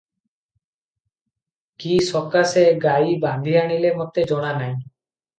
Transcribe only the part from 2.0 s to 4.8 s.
ସକାଶେ ଗାଈ ବାନ୍ଧିଆଣିଲେ ମୋତେ ଜଣାନାହିଁ।